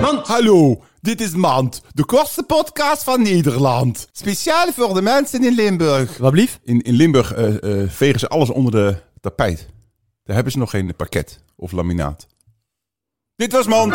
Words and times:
Mand. 0.00 0.26
Hallo, 0.26 0.82
dit 1.00 1.20
is 1.20 1.34
Mand, 1.34 1.82
de 1.92 2.04
kortste 2.04 2.42
podcast 2.42 3.02
van 3.02 3.22
Nederland. 3.22 4.08
Speciaal 4.12 4.72
voor 4.72 4.94
de 4.94 5.02
mensen 5.02 5.44
in 5.44 5.54
Limburg. 5.54 6.18
Wat 6.18 6.32
lief 6.32 6.58
In, 6.62 6.80
in 6.80 6.94
Limburg 6.94 7.32
eh, 7.34 7.82
eh, 7.82 7.90
vegen 7.90 8.20
ze 8.20 8.28
alles 8.28 8.50
onder 8.50 8.72
de 8.72 8.96
tapijt. 9.20 9.68
Daar 10.24 10.34
hebben 10.34 10.52
ze 10.52 10.58
nog 10.58 10.70
geen 10.70 10.96
pakket 10.96 11.44
of 11.56 11.72
laminaat. 11.72 12.26
Dit 13.36 13.52
was 13.52 13.66
Mand. 13.66 13.94